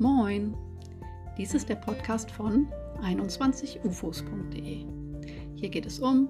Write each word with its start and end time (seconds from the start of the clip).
Moin! 0.00 0.56
Dies 1.36 1.54
ist 1.54 1.68
der 1.68 1.74
Podcast 1.74 2.30
von 2.30 2.68
21ufos.de. 3.02 4.86
Hier 5.56 5.68
geht 5.70 5.86
es 5.86 5.98
um 5.98 6.28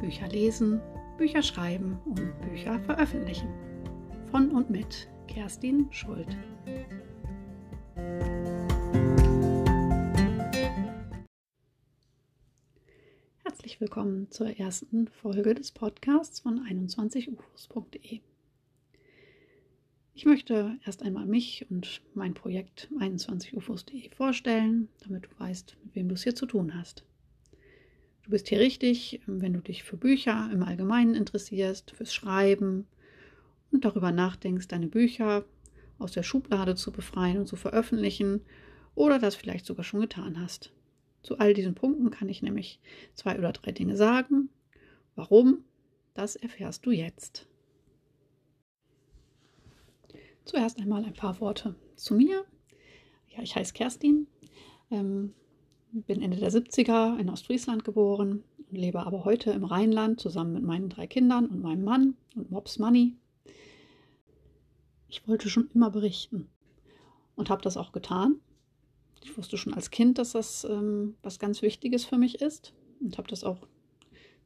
Bücher 0.00 0.26
lesen, 0.26 0.80
Bücher 1.16 1.40
schreiben 1.40 1.96
und 2.06 2.32
Bücher 2.40 2.80
veröffentlichen. 2.80 3.48
Von 4.32 4.50
und 4.50 4.68
mit 4.68 5.08
Kerstin 5.28 5.86
Schuld. 5.92 6.36
Herzlich 13.44 13.80
willkommen 13.80 14.28
zur 14.32 14.58
ersten 14.58 15.06
Folge 15.06 15.54
des 15.54 15.70
Podcasts 15.70 16.40
von 16.40 16.66
21ufos.de. 16.66 18.22
Ich 20.16 20.26
möchte 20.26 20.78
erst 20.86 21.02
einmal 21.02 21.26
mich 21.26 21.66
und 21.70 22.00
mein 22.14 22.34
Projekt 22.34 22.88
21ufos.de 23.00 24.10
vorstellen, 24.10 24.88
damit 25.00 25.24
du 25.24 25.28
weißt, 25.40 25.76
mit 25.82 25.96
wem 25.96 26.08
du 26.08 26.14
es 26.14 26.22
hier 26.22 26.36
zu 26.36 26.46
tun 26.46 26.72
hast. 26.76 27.04
Du 28.22 28.30
bist 28.30 28.48
hier 28.48 28.60
richtig, 28.60 29.20
wenn 29.26 29.54
du 29.54 29.60
dich 29.60 29.82
für 29.82 29.96
Bücher 29.96 30.48
im 30.52 30.62
Allgemeinen 30.62 31.16
interessierst, 31.16 31.90
fürs 31.90 32.14
Schreiben 32.14 32.86
und 33.72 33.84
darüber 33.84 34.12
nachdenkst, 34.12 34.68
deine 34.68 34.86
Bücher 34.86 35.44
aus 35.98 36.12
der 36.12 36.22
Schublade 36.22 36.76
zu 36.76 36.92
befreien 36.92 37.38
und 37.38 37.46
zu 37.46 37.56
veröffentlichen 37.56 38.42
oder 38.94 39.18
das 39.18 39.34
vielleicht 39.34 39.66
sogar 39.66 39.84
schon 39.84 40.00
getan 40.00 40.40
hast. 40.40 40.72
Zu 41.22 41.38
all 41.38 41.54
diesen 41.54 41.74
Punkten 41.74 42.12
kann 42.12 42.28
ich 42.28 42.40
nämlich 42.40 42.78
zwei 43.14 43.36
oder 43.36 43.50
drei 43.50 43.72
Dinge 43.72 43.96
sagen. 43.96 44.48
Warum? 45.16 45.64
Das 46.14 46.36
erfährst 46.36 46.86
du 46.86 46.92
jetzt. 46.92 47.48
Zuerst 50.44 50.78
einmal 50.78 51.04
ein 51.04 51.14
paar 51.14 51.40
Worte 51.40 51.74
zu 51.96 52.14
mir. 52.14 52.44
Ja, 53.28 53.42
ich 53.42 53.56
heiße 53.56 53.72
Kerstin, 53.72 54.26
ähm, 54.90 55.32
bin 55.92 56.20
Ende 56.20 56.36
der 56.36 56.52
70er 56.52 57.18
in 57.18 57.30
Ostfriesland 57.30 57.84
geboren 57.84 58.44
und 58.70 58.76
lebe 58.76 59.04
aber 59.06 59.24
heute 59.24 59.52
im 59.52 59.64
Rheinland 59.64 60.20
zusammen 60.20 60.52
mit 60.52 60.62
meinen 60.62 60.88
drei 60.88 61.06
Kindern 61.06 61.46
und 61.46 61.62
meinem 61.62 61.84
Mann 61.84 62.16
und 62.36 62.50
Mops 62.50 62.78
Money. 62.78 63.16
Ich 65.08 65.26
wollte 65.26 65.48
schon 65.48 65.70
immer 65.74 65.90
berichten 65.90 66.48
und 67.36 67.48
habe 67.48 67.62
das 67.62 67.76
auch 67.76 67.92
getan. 67.92 68.40
Ich 69.22 69.38
wusste 69.38 69.56
schon 69.56 69.72
als 69.72 69.90
Kind, 69.90 70.18
dass 70.18 70.32
das 70.32 70.64
ähm, 70.64 71.16
was 71.22 71.38
ganz 71.38 71.62
Wichtiges 71.62 72.04
für 72.04 72.18
mich 72.18 72.42
ist 72.42 72.74
und 73.00 73.16
habe 73.16 73.28
das 73.28 73.44
auch 73.44 73.66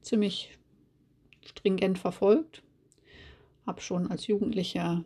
ziemlich 0.03 0.57
stringent 1.45 1.99
verfolgt. 1.99 2.63
Habe 3.67 3.81
schon 3.81 4.11
als 4.11 4.27
Jugendlicher 4.27 5.05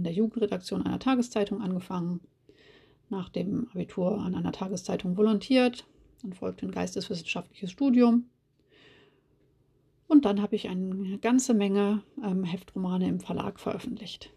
in 0.00 0.04
der 0.04 0.14
Jugendredaktion 0.14 0.86
einer 0.86 0.98
Tageszeitung 0.98 1.60
angefangen, 1.60 2.20
nach 3.10 3.28
dem 3.28 3.68
Abitur 3.72 4.18
an 4.18 4.34
einer 4.34 4.50
Tageszeitung 4.50 5.18
volontiert, 5.18 5.84
dann 6.22 6.32
folgte 6.32 6.64
ein 6.64 6.72
geisteswissenschaftliches 6.72 7.70
Studium. 7.70 8.24
Und 10.08 10.24
dann 10.24 10.40
habe 10.40 10.56
ich 10.56 10.70
eine 10.70 11.18
ganze 11.18 11.52
Menge 11.52 12.02
ähm, 12.24 12.44
Heftromane 12.44 13.08
im 13.08 13.20
Verlag 13.20 13.60
veröffentlicht. 13.60 14.30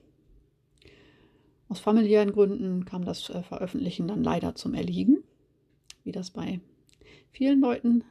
Aus 1.69 1.79
familiären 1.79 2.33
Gründen 2.33 2.83
kam 2.83 3.05
das 3.05 3.29
äh, 3.29 3.41
Veröffentlichen 3.41 4.09
dann 4.09 4.21
leider 4.21 4.55
zum 4.55 4.73
Erliegen, 4.73 5.23
wie 6.03 6.11
das 6.11 6.31
bei 6.31 6.59
vielen 7.31 7.61
Leuten 7.61 8.03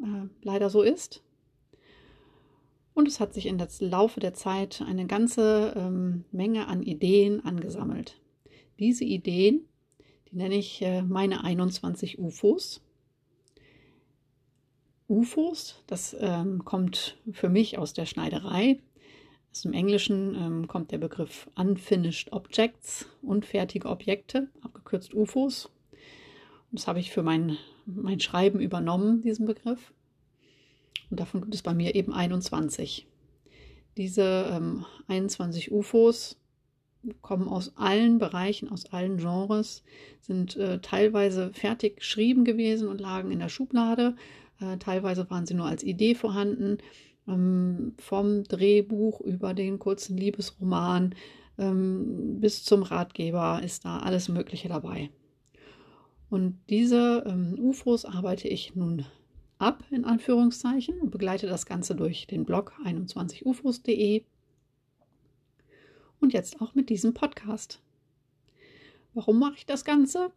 äh, 0.00 0.28
leider 0.42 0.70
so 0.70 0.82
ist. 0.82 1.24
Und 2.94 3.08
es 3.08 3.20
hat 3.20 3.32
sich 3.32 3.46
in 3.46 3.58
der 3.58 3.68
Laufe 3.80 4.20
der 4.20 4.34
Zeit 4.34 4.82
eine 4.86 5.06
ganze 5.06 5.74
ähm, 5.76 6.24
Menge 6.30 6.68
an 6.68 6.82
Ideen 6.82 7.44
angesammelt. 7.44 8.20
Diese 8.78 9.04
Ideen, 9.04 9.66
die 10.30 10.36
nenne 10.36 10.56
ich 10.56 10.82
äh, 10.82 11.02
meine 11.02 11.44
21 11.44 12.18
UFOs. 12.18 12.82
UFOs, 15.08 15.82
das 15.86 16.16
ähm, 16.18 16.64
kommt 16.64 17.18
für 17.32 17.48
mich 17.48 17.78
aus 17.78 17.92
der 17.92 18.06
Schneiderei. 18.06 18.78
Aus 19.50 19.62
dem 19.62 19.72
Englischen 19.74 20.34
ähm, 20.34 20.68
kommt 20.68 20.92
der 20.92 20.98
Begriff 20.98 21.50
Unfinished 21.54 22.32
Objects, 22.32 23.06
unfertige 23.20 23.88
Objekte, 23.88 24.48
abgekürzt 24.62 25.12
UFOs. 25.12 25.66
Und 26.70 26.78
das 26.78 26.86
habe 26.86 27.00
ich 27.00 27.10
für 27.10 27.22
mein, 27.22 27.58
mein 27.84 28.20
Schreiben 28.20 28.60
übernommen, 28.60 29.20
diesen 29.20 29.44
Begriff. 29.44 29.92
Und 31.12 31.20
davon 31.20 31.42
gibt 31.42 31.54
es 31.54 31.60
bei 31.60 31.74
mir 31.74 31.94
eben 31.94 32.14
21. 32.14 33.06
Diese 33.98 34.46
ähm, 34.50 34.86
21 35.08 35.70
UFOs 35.70 36.38
kommen 37.20 37.48
aus 37.48 37.76
allen 37.76 38.16
Bereichen, 38.16 38.70
aus 38.70 38.86
allen 38.94 39.18
Genres, 39.18 39.82
sind 40.22 40.56
äh, 40.56 40.78
teilweise 40.78 41.52
fertig 41.52 41.96
geschrieben 41.96 42.44
gewesen 42.44 42.88
und 42.88 42.98
lagen 42.98 43.30
in 43.30 43.40
der 43.40 43.50
Schublade. 43.50 44.16
Äh, 44.58 44.78
teilweise 44.78 45.28
waren 45.28 45.44
sie 45.44 45.52
nur 45.52 45.66
als 45.66 45.82
Idee 45.82 46.14
vorhanden. 46.14 46.78
Ähm, 47.28 47.92
vom 47.98 48.44
Drehbuch 48.44 49.20
über 49.20 49.52
den 49.52 49.78
kurzen 49.78 50.16
Liebesroman 50.16 51.14
ähm, 51.58 52.40
bis 52.40 52.64
zum 52.64 52.82
Ratgeber 52.82 53.60
ist 53.62 53.84
da 53.84 53.98
alles 53.98 54.30
Mögliche 54.30 54.70
dabei. 54.70 55.10
Und 56.30 56.58
diese 56.70 57.22
ähm, 57.26 57.54
UFOs 57.58 58.06
arbeite 58.06 58.48
ich 58.48 58.74
nun 58.74 59.04
ab, 59.62 59.84
in 59.90 60.04
Anführungszeichen, 60.04 61.00
und 61.00 61.10
begleite 61.10 61.46
das 61.46 61.66
Ganze 61.66 61.94
durch 61.94 62.26
den 62.26 62.44
Blog 62.44 62.74
21ufos.de 62.84 64.24
und 66.20 66.32
jetzt 66.32 66.60
auch 66.60 66.74
mit 66.74 66.88
diesem 66.88 67.14
Podcast. 67.14 67.80
Warum 69.14 69.38
mache 69.38 69.56
ich 69.56 69.66
das 69.66 69.84
Ganze? 69.84 70.32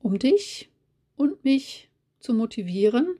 Um 0.00 0.18
dich 0.18 0.70
und 1.16 1.44
mich 1.44 1.90
zu 2.20 2.34
motivieren, 2.34 3.18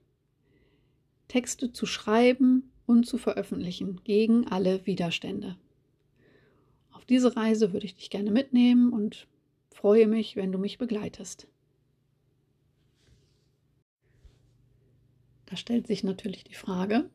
Texte 1.28 1.72
zu 1.72 1.86
schreiben 1.86 2.70
und 2.86 3.06
zu 3.06 3.18
veröffentlichen 3.18 4.00
gegen 4.04 4.46
alle 4.46 4.86
Widerstände. 4.86 5.56
Auf 6.92 7.04
diese 7.04 7.36
Reise 7.36 7.72
würde 7.72 7.86
ich 7.86 7.96
dich 7.96 8.10
gerne 8.10 8.30
mitnehmen 8.30 8.92
und 8.92 9.26
freue 9.70 10.06
mich, 10.06 10.36
wenn 10.36 10.52
du 10.52 10.58
mich 10.58 10.78
begleitest. 10.78 11.48
Da 15.46 15.56
stellt 15.56 15.86
sich 15.86 16.04
natürlich 16.04 16.44
die 16.44 16.54
Frage, 16.54 17.08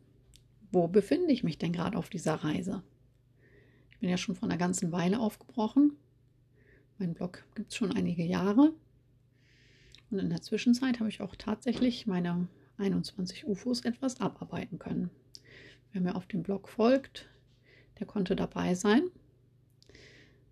wo 0.71 0.87
befinde 0.87 1.31
ich 1.31 1.43
mich 1.43 1.57
denn 1.57 1.73
gerade 1.73 1.97
auf 1.97 2.09
dieser 2.09 2.35
Reise? 2.35 2.83
Ich 3.91 3.97
bin 3.99 4.09
ja 4.09 4.17
schon 4.17 4.35
vor 4.35 4.47
einer 4.47 4.57
ganzen 4.57 4.91
Weile 4.91 5.19
aufgebrochen. 5.19 5.93
Mein 6.99 7.13
Blog 7.13 7.43
gibt 7.55 7.71
es 7.71 7.75
schon 7.75 7.91
einige 7.91 8.23
Jahre. 8.23 8.73
Und 10.11 10.19
in 10.19 10.29
der 10.29 10.41
Zwischenzeit 10.41 10.99
habe 10.99 11.09
ich 11.09 11.21
auch 11.21 11.35
tatsächlich 11.35 12.07
meine 12.07 12.47
21 12.77 13.47
UFOs 13.47 13.81
etwas 13.81 14.19
abarbeiten 14.21 14.79
können. 14.79 15.09
Wer 15.91 16.01
mir 16.01 16.15
auf 16.15 16.27
dem 16.27 16.43
Blog 16.43 16.69
folgt, 16.69 17.27
der 17.99 18.07
konnte 18.07 18.35
dabei 18.35 18.75
sein. 18.75 19.09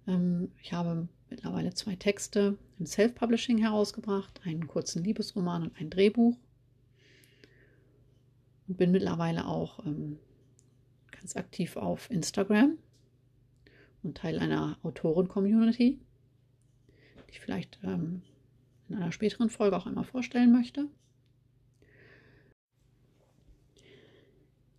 Ähm, 0.07 0.51
ich 0.61 0.73
habe 0.73 1.07
mittlerweile 1.29 1.73
zwei 1.73 1.95
Texte 1.95 2.57
im 2.79 2.85
Self-Publishing 2.85 3.57
herausgebracht, 3.57 4.41
einen 4.43 4.67
kurzen 4.67 5.03
Liebesroman 5.03 5.63
und 5.63 5.79
ein 5.79 5.89
Drehbuch 5.89 6.37
und 8.67 8.77
bin 8.77 8.91
mittlerweile 8.91 9.47
auch 9.47 9.85
ähm, 9.85 10.19
ganz 11.11 11.35
aktiv 11.35 11.77
auf 11.77 12.09
Instagram 12.11 12.77
und 14.03 14.17
Teil 14.17 14.39
einer 14.39 14.77
Autoren-Community, 14.83 15.99
die 17.27 17.31
ich 17.31 17.39
vielleicht 17.39 17.79
ähm, 17.83 18.21
in 18.89 18.95
einer 18.95 19.11
späteren 19.11 19.49
Folge 19.49 19.77
auch 19.77 19.85
einmal 19.85 20.05
vorstellen 20.05 20.51
möchte. 20.51 20.87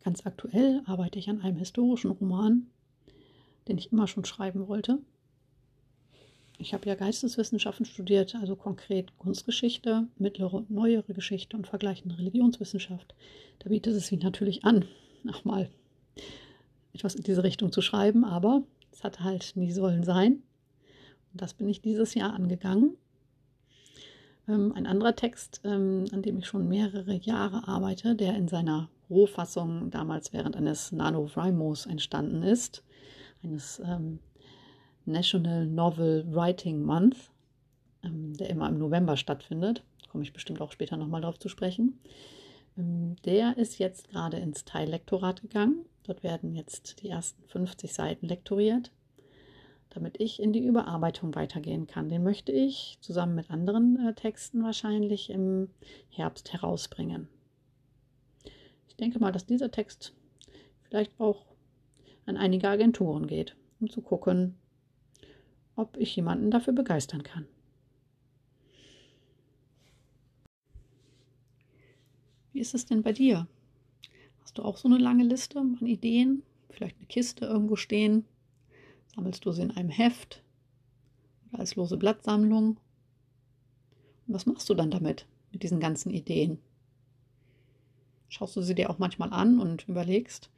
Ganz 0.03 0.25
aktuell 0.25 0.83
arbeite 0.87 1.19
ich 1.19 1.29
an 1.29 1.41
einem 1.41 1.59
historischen 1.59 2.11
Roman, 2.11 2.71
den 3.67 3.77
ich 3.77 3.93
immer 3.93 4.07
schon 4.07 4.25
schreiben 4.25 4.67
wollte. 4.69 5.01
Ich 6.61 6.75
habe 6.75 6.89
ja 6.89 6.97
Geisteswissenschaften 6.97 7.87
studiert, 7.87 8.35
also 8.35 8.57
konkret 8.57 9.17
Kunstgeschichte, 9.17 10.09
mittlere 10.19 10.55
und 10.55 10.71
neuere 10.71 11.15
Geschichte 11.15 11.57
und 11.57 11.69
vergleichende 11.69 12.19
Religionswissenschaft. 12.19 13.15
Da 13.61 13.69
bietet 13.69 13.95
es 13.95 14.09
sich 14.09 14.21
natürlich 14.21 14.65
an, 14.65 14.85
nochmal 15.23 15.71
etwas 16.93 17.15
in 17.15 17.23
diese 17.23 17.45
Richtung 17.45 17.71
zu 17.71 17.81
schreiben, 17.81 18.25
aber 18.25 18.65
es 18.91 19.05
hat 19.05 19.21
halt 19.21 19.53
nie 19.55 19.71
sollen 19.71 20.03
sein. 20.03 20.43
Und 21.33 21.43
das 21.43 21.55
bin 21.55 21.69
ich 21.69 21.81
dieses 21.81 22.15
Jahr 22.15 22.33
angegangen. 22.33 22.97
Ähm, 24.49 24.73
ein 24.75 24.87
anderer 24.89 25.15
Text, 25.15 25.61
ähm, 25.63 26.07
an 26.11 26.23
dem 26.23 26.39
ich 26.39 26.47
schon 26.47 26.69
mehrere 26.69 27.15
Jahre 27.15 27.69
arbeite, 27.69 28.17
der 28.17 28.35
in 28.35 28.49
seiner 28.49 28.91
Rohfassung 29.09 29.93
damals 29.93 30.33
während 30.33 30.57
eines 30.57 30.91
NaNoWriMos 30.91 31.87
entstanden 31.87 32.43
ist, 32.43 32.83
eines 33.45 33.81
ähm, 33.85 34.19
National 35.09 35.67
Novel 35.67 36.25
Writing 36.33 36.83
Month, 36.83 37.31
ähm, 38.05 38.35
der 38.35 38.51
immer 38.51 38.69
im 38.69 38.79
November 38.79 39.17
stattfindet. 39.17 39.83
Komme 40.09 40.25
ich 40.25 40.33
bestimmt 40.33 40.61
auch 40.61 40.73
später 40.73 40.97
nochmal 40.97 41.23
darauf 41.23 41.39
zu 41.39 41.49
sprechen. 41.49 41.99
Ähm, 42.77 43.17
der 43.25 43.57
ist 43.57 43.79
jetzt 43.79 44.09
gerade 44.11 44.39
ins 44.39 44.65
Teillektorat 44.65 45.43
gegangen. 45.43 45.85
Dort 46.05 46.23
werden 46.23 46.55
jetzt 46.55 47.03
die 47.03 47.09
ersten 47.09 47.43
50 47.49 47.93
Seiten 47.93 48.27
lektoriert. 48.27 48.93
damit 49.91 50.21
ich 50.21 50.41
in 50.41 50.53
die 50.53 50.65
Überarbeitung 50.65 51.35
weitergehen 51.35 51.87
kann. 51.87 52.11
Den 52.11 52.23
möchte 52.23 52.53
ich 52.53 52.99
zusammen 53.01 53.35
mit 53.35 53.51
anderen 53.51 54.07
äh, 54.07 54.13
Texten 54.15 54.63
wahrscheinlich 54.63 55.31
im 55.31 55.71
Herbst 56.11 56.53
herausbringen. 56.53 57.27
Ich 58.87 58.97
denke 58.97 59.19
mal, 59.19 59.33
dass 59.33 59.47
dieser 59.47 59.71
Text 59.71 60.15
vielleicht 60.83 61.19
auch 61.19 61.47
an 62.27 62.37
einige 62.37 62.69
Agenturen 62.69 63.27
geht, 63.27 63.57
um 63.81 63.89
zu 63.89 64.03
gucken, 64.03 64.58
ob 65.79 65.97
ich 65.97 66.17
jemanden 66.17 66.51
dafür 66.51 66.73
begeistern 66.73 67.23
kann. 67.23 67.47
Wie 72.53 72.59
ist 72.59 72.75
es 72.75 72.85
denn 72.87 73.03
bei 73.03 73.13
dir? 73.13 73.47
Hast 74.43 74.59
du 74.59 74.63
auch 74.63 74.77
so 74.77 74.89
eine 74.89 74.99
lange 74.99 75.23
Liste 75.23 75.61
an 75.61 75.87
Ideen? 75.87 76.43
Vielleicht 76.71 76.97
eine 76.97 77.07
Kiste 77.07 77.47
irgendwo 77.47 77.77
stehen? 77.77 78.25
Sammelst 79.15 79.45
du 79.45 79.53
sie 79.53 79.63
in 79.63 79.71
einem 79.71 79.89
Heft 79.89 80.43
oder 81.49 81.61
als 81.61 81.77
lose 81.77 81.97
Blattsammlung? 81.97 82.81
Und 84.27 84.35
was 84.35 84.47
machst 84.47 84.69
du 84.69 84.75
dann 84.75 84.91
damit, 84.91 85.27
mit 85.53 85.63
diesen 85.63 85.79
ganzen 85.79 86.11
Ideen? 86.11 86.59
Schaust 88.29 88.57
du 88.57 88.63
sie 88.63 88.75
dir 88.75 88.91
auch 88.91 88.99
manchmal 88.99 89.33
an 89.33 89.61
und 89.61 89.89
überlegst, 89.89 90.51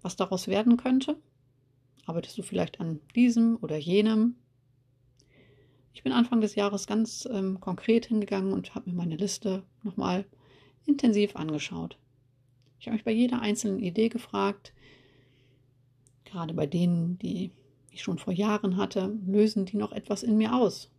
was 0.00 0.16
daraus 0.16 0.48
werden 0.48 0.76
könnte? 0.76 1.16
Arbeitest 2.04 2.36
du 2.38 2.42
vielleicht 2.42 2.80
an 2.80 3.00
diesem 3.14 3.58
oder 3.60 3.76
jenem? 3.76 4.34
Ich 5.94 6.02
bin 6.02 6.12
Anfang 6.12 6.40
des 6.40 6.54
Jahres 6.54 6.86
ganz 6.86 7.28
ähm, 7.30 7.60
konkret 7.60 8.06
hingegangen 8.06 8.52
und 8.52 8.74
habe 8.74 8.90
mir 8.90 8.96
meine 8.96 9.16
Liste 9.16 9.62
nochmal 9.82 10.24
intensiv 10.86 11.36
angeschaut. 11.36 11.98
Ich 12.80 12.86
habe 12.86 12.94
mich 12.94 13.04
bei 13.04 13.12
jeder 13.12 13.40
einzelnen 13.40 13.78
Idee 13.78 14.08
gefragt, 14.08 14.72
gerade 16.24 16.54
bei 16.54 16.66
denen, 16.66 17.18
die 17.18 17.52
ich 17.90 18.02
schon 18.02 18.18
vor 18.18 18.32
Jahren 18.32 18.76
hatte, 18.76 19.16
lösen 19.26 19.66
die 19.66 19.76
noch 19.76 19.92
etwas 19.92 20.22
in 20.22 20.36
mir 20.36 20.54
aus? 20.54 20.90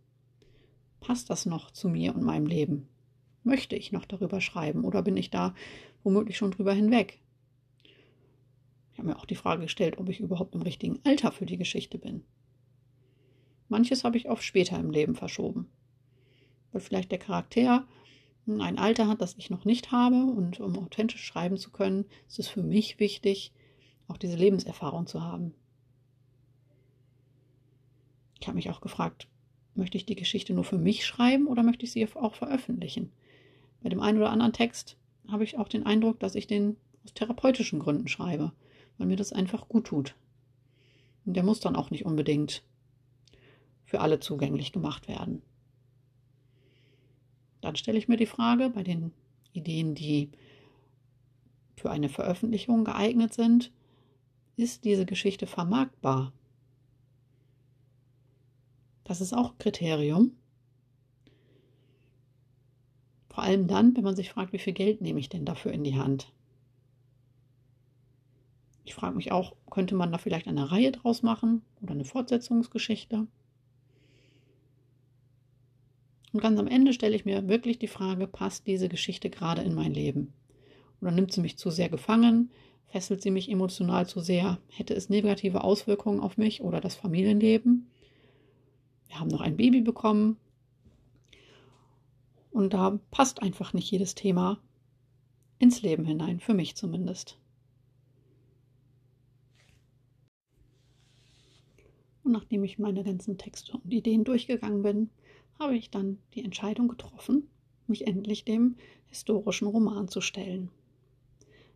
Passt 1.01 1.29
das 1.29 1.45
noch 1.45 1.71
zu 1.71 1.89
mir 1.89 2.15
und 2.15 2.23
meinem 2.23 2.45
Leben? 2.45 2.87
Möchte 3.43 3.75
ich 3.75 3.91
noch 3.91 4.05
darüber 4.05 4.39
schreiben 4.39 4.85
oder 4.85 5.01
bin 5.01 5.17
ich 5.17 5.29
da 5.29 5.53
womöglich 6.03 6.37
schon 6.37 6.51
drüber 6.51 6.71
hinweg? 6.71 7.19
Ich 8.93 8.99
habe 8.99 9.09
mir 9.09 9.17
auch 9.17 9.25
die 9.25 9.35
Frage 9.35 9.63
gestellt, 9.63 9.97
ob 9.97 10.07
ich 10.09 10.19
überhaupt 10.19 10.53
im 10.53 10.61
richtigen 10.61 10.99
Alter 11.03 11.31
für 11.31 11.47
die 11.47 11.57
Geschichte 11.57 11.97
bin. 11.97 12.23
Manches 13.67 14.03
habe 14.03 14.17
ich 14.17 14.29
auf 14.29 14.43
später 14.43 14.79
im 14.79 14.91
Leben 14.91 15.15
verschoben, 15.15 15.67
weil 16.71 16.81
vielleicht 16.81 17.11
der 17.11 17.17
Charakter 17.17 17.87
ein 18.45 18.77
Alter 18.77 19.07
hat, 19.07 19.21
das 19.21 19.35
ich 19.37 19.49
noch 19.49 19.65
nicht 19.65 19.91
habe 19.91 20.25
und 20.25 20.59
um 20.59 20.77
authentisch 20.77 21.23
schreiben 21.23 21.57
zu 21.57 21.71
können, 21.71 22.05
ist 22.27 22.37
es 22.37 22.47
für 22.47 22.61
mich 22.61 22.99
wichtig, 22.99 23.51
auch 24.07 24.17
diese 24.17 24.35
Lebenserfahrung 24.35 25.07
zu 25.07 25.23
haben. 25.23 25.55
Ich 28.39 28.47
habe 28.47 28.57
mich 28.57 28.69
auch 28.69 28.81
gefragt, 28.81 29.27
möchte 29.73 29.97
ich 29.97 30.05
die 30.05 30.15
Geschichte 30.15 30.53
nur 30.53 30.65
für 30.65 30.77
mich 30.77 31.05
schreiben 31.05 31.47
oder 31.47 31.63
möchte 31.63 31.85
ich 31.85 31.93
sie 31.93 32.07
auch 32.15 32.35
veröffentlichen? 32.35 33.11
Bei 33.81 33.89
dem 33.89 34.01
einen 34.01 34.19
oder 34.19 34.29
anderen 34.29 34.53
Text 34.53 34.97
habe 35.29 35.45
ich 35.45 35.57
auch 35.57 35.69
den 35.69 35.85
Eindruck, 35.85 36.19
dass 36.19 36.35
ich 36.35 36.45
den 36.45 36.75
aus 37.03 37.13
therapeutischen 37.13 37.79
Gründen 37.79 38.07
schreibe 38.07 38.51
weil 38.97 39.07
mir 39.07 39.15
das 39.15 39.33
einfach 39.33 39.67
gut 39.67 39.87
tut. 39.87 40.15
Und 41.25 41.35
der 41.35 41.43
muss 41.43 41.59
dann 41.59 41.75
auch 41.75 41.89
nicht 41.89 42.05
unbedingt 42.05 42.63
für 43.85 44.01
alle 44.01 44.19
zugänglich 44.19 44.71
gemacht 44.71 45.07
werden. 45.07 45.41
Dann 47.61 47.75
stelle 47.75 47.97
ich 47.97 48.07
mir 48.07 48.17
die 48.17 48.25
Frage 48.25 48.69
bei 48.69 48.83
den 48.83 49.13
Ideen, 49.53 49.95
die 49.95 50.31
für 51.75 51.91
eine 51.91 52.09
Veröffentlichung 52.09 52.85
geeignet 52.85 53.33
sind, 53.33 53.71
ist 54.55 54.85
diese 54.85 55.05
Geschichte 55.05 55.47
vermarktbar? 55.47 56.33
Das 59.03 59.21
ist 59.21 59.33
auch 59.33 59.57
Kriterium. 59.57 60.31
Vor 63.29 63.43
allem 63.43 63.67
dann, 63.67 63.95
wenn 63.95 64.03
man 64.03 64.15
sich 64.15 64.29
fragt, 64.29 64.53
wie 64.53 64.59
viel 64.59 64.73
Geld 64.73 65.01
nehme 65.01 65.19
ich 65.19 65.29
denn 65.29 65.45
dafür 65.45 65.71
in 65.71 65.83
die 65.83 65.95
Hand? 65.95 66.31
Ich 68.83 68.95
frage 68.95 69.15
mich 69.15 69.31
auch, 69.31 69.55
könnte 69.69 69.95
man 69.95 70.11
da 70.11 70.17
vielleicht 70.17 70.47
eine 70.47 70.71
Reihe 70.71 70.91
draus 70.91 71.23
machen 71.23 71.61
oder 71.81 71.93
eine 71.93 72.05
Fortsetzungsgeschichte? 72.05 73.27
Und 76.33 76.39
ganz 76.41 76.59
am 76.59 76.67
Ende 76.67 76.93
stelle 76.93 77.15
ich 77.15 77.25
mir 77.25 77.47
wirklich 77.47 77.77
die 77.77 77.87
Frage, 77.87 78.27
passt 78.27 78.67
diese 78.67 78.89
Geschichte 78.89 79.29
gerade 79.29 79.61
in 79.61 79.75
mein 79.75 79.93
Leben? 79.93 80.33
Oder 80.99 81.11
nimmt 81.11 81.31
sie 81.31 81.41
mich 81.41 81.57
zu 81.57 81.69
sehr 81.69 81.89
gefangen? 81.89 82.51
Fesselt 82.87 83.21
sie 83.21 83.31
mich 83.31 83.49
emotional 83.49 84.07
zu 84.07 84.19
sehr? 84.19 84.59
Hätte 84.69 84.95
es 84.95 85.09
negative 85.09 85.63
Auswirkungen 85.63 86.19
auf 86.19 86.37
mich 86.37 86.61
oder 86.61 86.81
das 86.81 86.95
Familienleben? 86.95 87.89
Wir 89.07 89.19
haben 89.19 89.29
noch 89.29 89.41
ein 89.41 89.57
Baby 89.57 89.81
bekommen. 89.81 90.37
Und 92.51 92.73
da 92.73 92.99
passt 93.11 93.41
einfach 93.41 93.73
nicht 93.73 93.89
jedes 93.89 94.15
Thema 94.15 94.59
ins 95.59 95.81
Leben 95.81 96.05
hinein, 96.05 96.39
für 96.39 96.53
mich 96.53 96.75
zumindest. 96.75 97.37
Und 102.23 102.31
nachdem 102.31 102.63
ich 102.63 102.79
meine 102.79 103.03
ganzen 103.03 103.37
Texte 103.37 103.73
und 103.73 103.93
Ideen 103.93 104.23
durchgegangen 104.23 104.81
bin, 104.81 105.09
habe 105.59 105.75
ich 105.75 105.89
dann 105.89 106.19
die 106.33 106.43
Entscheidung 106.43 106.87
getroffen, 106.87 107.47
mich 107.87 108.07
endlich 108.07 108.45
dem 108.45 108.75
historischen 109.07 109.67
Roman 109.67 110.07
zu 110.07 110.21
stellen. 110.21 110.69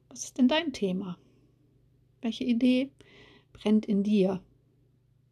Was 0.09 0.23
ist 0.23 0.37
denn 0.37 0.47
dein 0.47 0.73
Thema? 0.73 1.17
Welche 2.21 2.45
Idee 2.45 2.91
brennt 3.53 3.85
in 3.85 4.03
dir? 4.03 4.41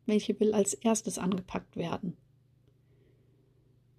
Welche 0.06 0.39
will 0.39 0.53
als 0.53 0.73
erstes 0.73 1.17
angepackt 1.17 1.75
werden? 1.75 2.15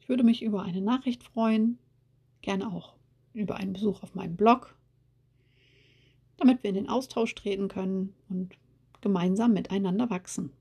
Ich 0.01 0.09
würde 0.09 0.23
mich 0.23 0.43
über 0.43 0.63
eine 0.63 0.83
Nachricht 0.83 1.25
freuen, 1.25 1.79
gerne 2.43 2.73
auch 2.73 2.95
über 3.33 3.57
einen 3.57 3.73
Besuch 3.73 4.03
auf 4.03 4.15
meinem 4.15 4.37
Blog, 4.37 4.77
damit 6.37 6.63
wir 6.63 6.71
in 6.71 6.77
den 6.77 6.89
Austausch 6.89 7.35
treten 7.35 7.69
können 7.69 8.15
und 8.29 8.57
gemeinsam 9.01 9.53
miteinander 9.53 10.09
wachsen. 10.11 10.53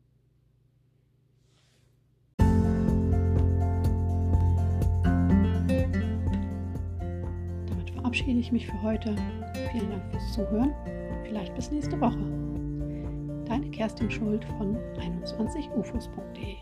Verabschiede 8.16 8.40
ich 8.40 8.52
mich 8.54 8.66
für 8.66 8.82
heute. 8.82 9.14
Vielen 9.74 9.90
Dank 9.90 10.04
fürs 10.10 10.32
Zuhören. 10.32 10.74
Vielleicht 11.26 11.54
bis 11.54 11.70
nächste 11.70 12.00
Woche. 12.00 12.18
Deine 13.46 13.70
Kerstin 13.72 14.10
Schuld 14.10 14.46
von 14.58 14.78
21ufos.de 14.98 16.56